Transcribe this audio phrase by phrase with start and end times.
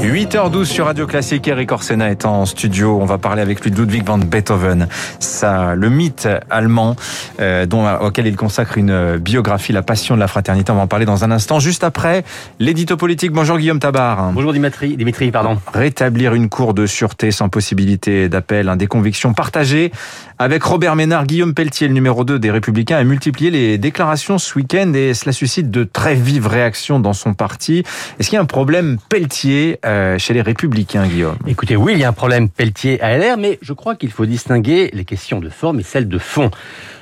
[0.00, 2.98] 8h12 sur Radio Classique, Eric Orsena est en studio.
[3.00, 4.88] On va parler avec lui de Ludwig van Beethoven,
[5.18, 6.96] ça, le mythe allemand
[7.40, 10.70] euh, dont, auquel il consacre une biographie, La Passion de la Fraternité.
[10.70, 12.24] On va en parler dans un instant, juste après
[12.58, 13.32] l'édito politique.
[13.32, 14.32] Bonjour Guillaume Tabar.
[14.32, 15.58] Bonjour Dimitri, Dimitri pardon.
[15.72, 19.92] Rétablir une cour de sûreté sans possibilité d'appel, des convictions partagées
[20.38, 21.26] avec Robert Ménard.
[21.26, 25.32] Guillaume Pelletier, le numéro 2 des Républicains, a multiplié les déclarations ce week-end et cela
[25.32, 27.82] suscite de très vives réactions dans son parti.
[28.18, 32.00] Est-ce qu'il y a un problème Pelletier euh, chez les Républicains, Guillaume Écoutez, oui, il
[32.00, 35.38] y a un problème Pelletier à LR, mais je crois qu'il faut distinguer les questions
[35.38, 36.50] de forme et celles de fond.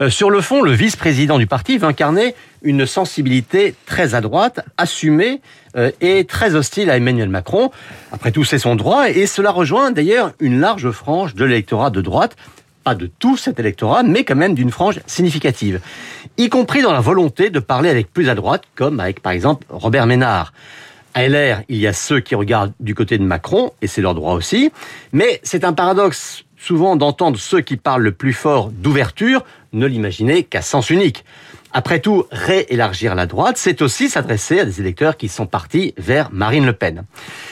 [0.00, 4.60] Euh, sur le fond, le vice-président du parti veut incarner une sensibilité très à droite,
[4.76, 5.40] assumée
[5.76, 7.72] euh, et très hostile à Emmanuel Macron.
[8.12, 12.00] Après tout, c'est son droit et cela rejoint d'ailleurs une large frange de l'électorat de
[12.00, 12.36] droite
[12.84, 15.80] pas de tout cet électorat, mais quand même d'une frange significative,
[16.38, 19.66] y compris dans la volonté de parler avec plus à droite, comme avec par exemple
[19.68, 20.54] Robert Ménard.
[21.14, 24.14] À LR, il y a ceux qui regardent du côté de Macron, et c'est leur
[24.14, 24.70] droit aussi,
[25.12, 30.42] mais c'est un paradoxe souvent d'entendre ceux qui parlent le plus fort d'ouverture ne l'imaginer
[30.42, 31.24] qu'à sens unique.
[31.72, 36.30] Après tout, réélargir la droite, c'est aussi s'adresser à des électeurs qui sont partis vers
[36.32, 37.04] Marine Le Pen.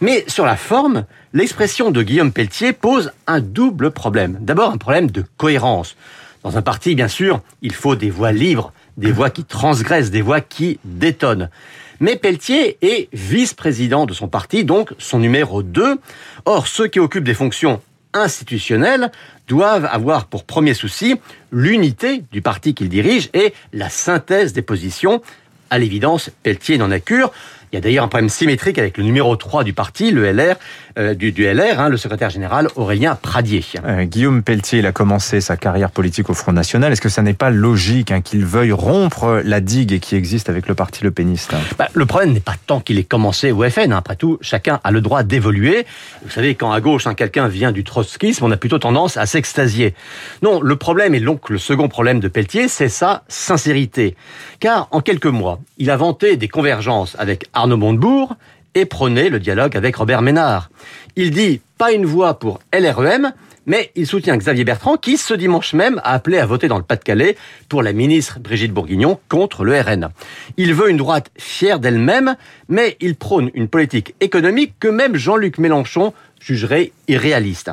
[0.00, 1.04] Mais sur la forme,
[1.34, 4.38] l'expression de Guillaume Pelletier pose un double problème.
[4.40, 5.96] D'abord, un problème de cohérence.
[6.42, 10.22] Dans un parti, bien sûr, il faut des voix libres, des voix qui transgressent, des
[10.22, 11.50] voix qui détonnent.
[12.00, 15.98] Mais Pelletier est vice-président de son parti, donc son numéro 2.
[16.44, 17.80] Or, ceux qui occupent des fonctions
[18.14, 19.10] institutionnels
[19.48, 21.16] doivent avoir pour premier souci
[21.50, 25.22] l'unité du parti qu'ils dirigent et la synthèse des positions.
[25.70, 27.32] À l'évidence, Pelletier n'en a cure.
[27.72, 30.56] Il y a d'ailleurs un problème symétrique avec le numéro 3 du parti, le LR,
[30.98, 33.62] euh, du, du, LR, hein, le secrétaire général Aurélien Pradier.
[33.84, 36.92] Euh, Guillaume Pelletier, il a commencé sa carrière politique au Front National.
[36.92, 40.66] Est-ce que ça n'est pas logique hein, qu'il veuille rompre la digue qui existe avec
[40.66, 43.92] le parti Le Péniste bah, Le problème n'est pas tant qu'il ait commencé au FN.
[43.92, 43.98] Hein.
[43.98, 45.86] Après tout, chacun a le droit d'évoluer.
[46.24, 49.26] Vous savez, quand à gauche, hein, quelqu'un vient du trotskisme, on a plutôt tendance à
[49.26, 49.94] s'extasier.
[50.42, 54.16] Non, le problème, et donc le second problème de Pelletier, c'est sa sincérité.
[54.58, 58.36] Car en quelques mois, il a vanté des convergences avec Arnaud Montebourg
[58.76, 60.70] et prôné le dialogue avec Robert Ménard.
[61.16, 63.32] Il dit pas une voix pour LREM,
[63.66, 66.84] mais il soutient Xavier Bertrand qui, ce dimanche même, a appelé à voter dans le
[66.84, 67.36] Pas-de-Calais
[67.68, 70.10] pour la ministre Brigitte Bourguignon contre le RN.
[70.56, 72.36] Il veut une droite fière d'elle-même,
[72.68, 77.70] mais il prône une politique économique que même Jean-Luc Mélenchon jugerait irréaliste.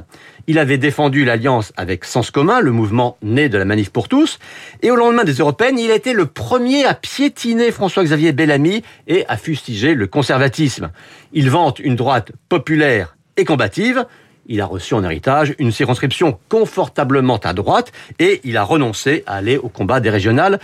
[0.48, 4.40] Il avait défendu l'alliance avec Sens commun, le mouvement né de la manif pour tous,
[4.82, 9.26] et au lendemain des européennes, il a été le premier à piétiner François-Xavier Bellamy et
[9.28, 10.92] à fustiger le conservatisme.
[11.34, 14.06] Il vante une droite populaire et combative,
[14.48, 19.36] il a reçu en héritage une circonscription confortablement à droite et il a renoncé à
[19.36, 20.60] aller au combat des régionales.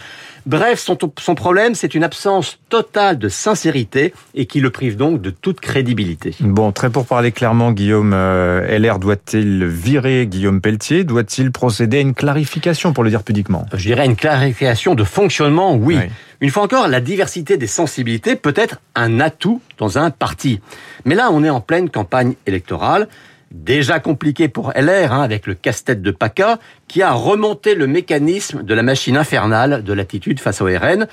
[0.45, 5.21] Bref, son, son problème, c'est une absence totale de sincérité et qui le prive donc
[5.21, 6.35] de toute crédibilité.
[6.39, 11.03] Bon, très pour parler clairement, Guillaume, euh, LR doit-il virer Guillaume Pelletier?
[11.03, 13.65] Doit-il procéder à une clarification, pour le dire pudiquement?
[13.73, 15.97] Je dirais une clarification de fonctionnement, oui.
[16.01, 16.09] oui.
[16.39, 20.59] Une fois encore, la diversité des sensibilités peut être un atout dans un parti.
[21.05, 23.07] Mais là, on est en pleine campagne électorale
[23.51, 28.63] déjà compliqué pour LR, hein, avec le casse-tête de PACA, qui a remonté le mécanisme
[28.63, 31.07] de la machine infernale de l'attitude face au RN.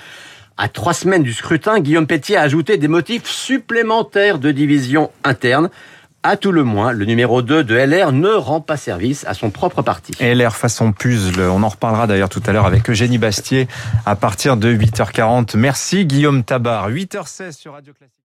[0.56, 5.71] À trois semaines du scrutin, Guillaume Pétier a ajouté des motifs supplémentaires de division interne.
[6.25, 9.50] À tout le moins, le numéro 2 de LR ne rend pas service à son
[9.50, 10.12] propre parti.
[10.21, 13.69] LR façon puzzle, on en reparlera d'ailleurs tout à l'heure avec Eugénie Bastier
[14.04, 15.56] à partir de 8h40.
[15.56, 18.15] Merci Guillaume Tabar, 8h16 sur Radio Classique.